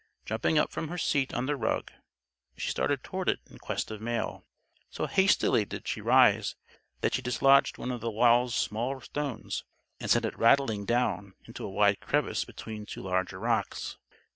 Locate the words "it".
3.29-3.39, 10.25-10.39